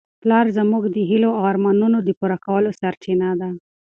پلار 0.21 0.45
زموږ 0.57 0.83
د 0.89 0.97
هیلو 1.09 1.29
او 1.37 1.41
ارمانونو 1.51 1.97
د 2.03 2.09
پوره 2.19 2.37
کولو 2.45 2.69
سرچینه 2.79 3.29
ده. 3.39 3.49